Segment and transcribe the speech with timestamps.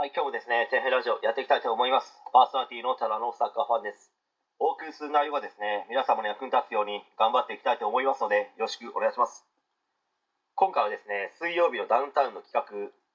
[0.00, 2.08] はい、今日もですね、天平ラジオやっていきたいと思います。
[2.32, 4.08] パーソナリティのただのサッカーファンです。
[4.56, 9.44] お送りする内容はですね、皆様の役に立つように頑張っていきたいと思いますので、よろしくお願いします。
[10.56, 12.64] 今回はですね、水曜日のダウンタウンの企画、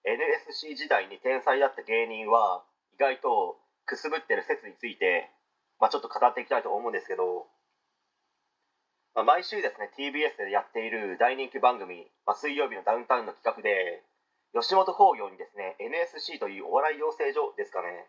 [0.06, 2.62] NSC 時代に天才だった芸人は、
[2.94, 3.58] 意外と
[3.90, 5.34] くすぶってる説について、
[5.82, 7.50] まあ、ちょっと語っていきたいと思うんですけど、
[9.18, 14.06] まあ、毎週ですね、TBS でやっている大人気番組、まあ、水曜日のダウンタウンの企画で、
[14.56, 18.08] 吉本興業にですね NSC というお笑い養成所ですかね、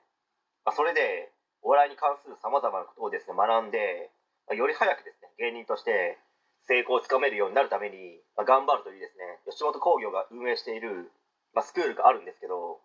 [0.62, 1.34] まあ、それで
[1.66, 4.14] お笑いに関するさまざまなことをですね学んで、
[4.46, 6.23] まあ、より早くですね芸人として
[6.70, 11.10] 成功をつかめるようになるために、まあ、頑張るというですね吉本興業が運営している、
[11.51, 12.78] まあ、スクールがあるんですけど、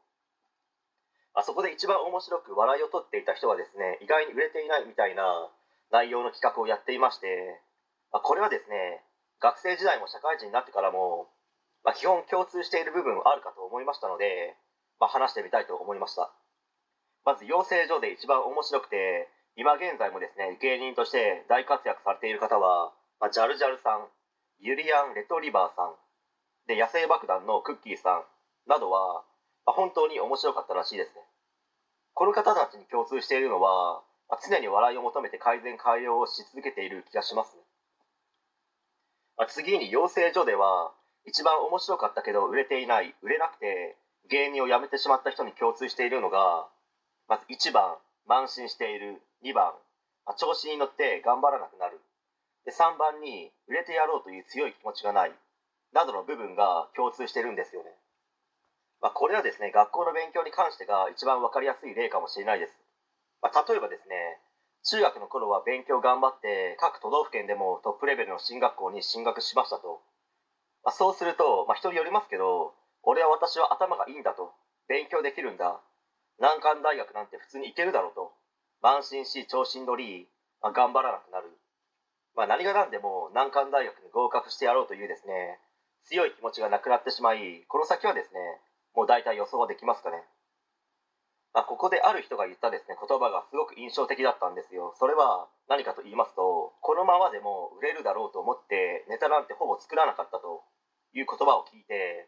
[1.37, 5.53] まあ、そこで一番面白く笑いを取っていた人はですね意外に売れていないみたいな
[5.93, 7.61] 内容の企画をやっていまして、
[8.09, 9.05] まあ、これはですね
[9.37, 11.29] 学生時代も社会人になってからも
[11.83, 14.55] まあ、基本共通している部分はあるかと思いましたので、
[14.99, 16.31] まあ、話してみたいと思いました。
[17.25, 24.07] まず養成所で一番面白くて今現在もですね芸人として大活躍されている方は、まあ、ジャルジャルさん
[24.59, 25.93] ユリアン・レトリバーさん
[26.67, 28.23] で野生爆弾のクッキーさん
[28.69, 29.23] などは、
[29.65, 31.21] まあ、本当に面白かったらしいですね。
[32.13, 37.57] この方たちに共通しているのは、まあ、常に笑いを求めて改善改良をし続けている気がします、
[39.37, 40.91] まあ、次に養成所では
[41.25, 43.95] 一番面白かったけど売れていない売れなくて
[44.29, 46.67] 芸人を辞めてしまった人に共通しているのが
[47.27, 47.95] まず1番
[48.29, 49.73] 慢心している2番
[50.37, 51.99] 調子に乗って頑張らなくなる。
[52.65, 55.31] で3番に売れてやろうという強い気持ちがない
[55.93, 57.89] などの部分が共通してるんですよね、
[59.01, 62.77] まあ、これはですね学校の勉強に関してが一番分かりやすい例かもしれないです、
[63.41, 64.37] まあ、例えばですね
[64.83, 70.01] 中学の頃は勉強頑張って各都道府県でもトップレベルの進学校に進学しましたと。
[70.83, 72.73] まあ、そうすると、まあ、人によりますけど
[73.03, 74.51] 俺は私は頭がいいんだと。
[74.87, 75.79] 勉強できるんだ。
[76.39, 78.33] 難関大学なんて普通に行けるだろうと。
[78.81, 80.27] 慢心し調子に乗り、
[80.61, 81.53] まあ、頑張らなくなる、
[82.35, 85.61] まあ、何が何でも難関大学に合格してやろうというですね
[86.05, 88.39] 強い気持ちがなくなってしまいこの先はですね
[88.95, 90.17] もう大体予想はできますかね、
[91.53, 94.93] まあ、ここである人が言ったですね言葉がすごく印象的だったんですよ。
[94.97, 100.65] それは何かと言いますとこのままでも売れるだろうと思ってネタなんてほぼ作らなかったと。
[101.13, 102.27] いう言葉を聞いて、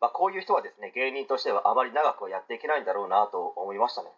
[0.00, 4.08] まあ、こういう人はですね芸人としてはあまり長くはやっていけないんだろうなと思いましたね、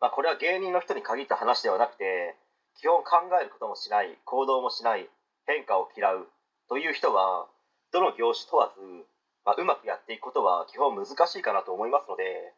[0.00, 2.36] まあ、これは芸人の人に限った話ではなくて
[2.78, 5.08] 基本考えることもしない行動もしない
[5.46, 6.28] 変化を嫌う
[6.68, 7.46] という人は
[7.92, 8.80] どの業種問わず、
[9.44, 12.54] まあ、うまくやっていくことは基本難しいかなと思いますので、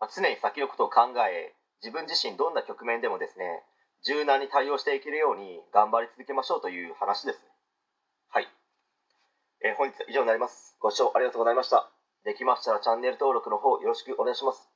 [0.00, 1.52] まあ、常に先のことを考え
[1.82, 3.62] 自分自身どんな局面でもですね
[4.06, 7.49] 柔軟に対応していけるように頑張り続けましょうという話です
[9.62, 10.74] えー、本日は以上になります。
[10.80, 11.90] ご視聴ありがとうございました。
[12.24, 14.69] できましたらチャンネル登録の方よろしくお願いします。